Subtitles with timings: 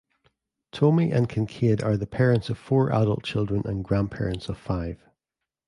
[0.71, 4.97] Tomey and Kincaid are the parents of four adult children and grandparents of five.